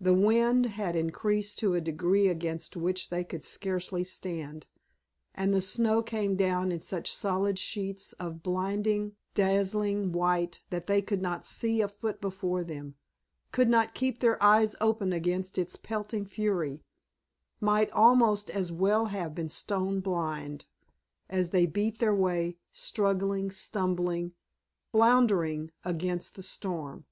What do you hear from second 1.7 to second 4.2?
a degree against which they could scarcely